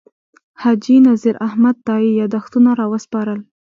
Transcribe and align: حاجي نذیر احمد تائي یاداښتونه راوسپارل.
حاجي 0.61 0.95
نذیر 1.07 1.35
احمد 1.47 1.75
تائي 1.87 2.09
یاداښتونه 2.19 2.69
راوسپارل. 2.79 3.39